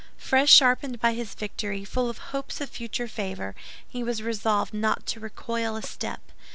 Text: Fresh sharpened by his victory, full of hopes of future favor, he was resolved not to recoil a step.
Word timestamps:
Fresh 0.17 0.51
sharpened 0.51 0.99
by 0.99 1.13
his 1.13 1.35
victory, 1.35 1.85
full 1.85 2.09
of 2.09 2.17
hopes 2.33 2.59
of 2.59 2.71
future 2.71 3.07
favor, 3.07 3.53
he 3.87 4.01
was 4.03 4.23
resolved 4.23 4.73
not 4.73 5.05
to 5.05 5.19
recoil 5.19 5.75
a 5.75 5.83
step. 5.83 6.31